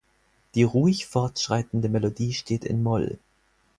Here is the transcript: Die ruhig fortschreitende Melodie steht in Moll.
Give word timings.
Die 0.55 0.63
ruhig 0.63 1.05
fortschreitende 1.05 1.87
Melodie 1.87 2.33
steht 2.33 2.65
in 2.65 2.81
Moll. 2.81 3.19